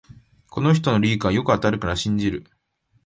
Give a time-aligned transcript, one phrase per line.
[0.49, 2.47] この人のリークはよく当たるから信じる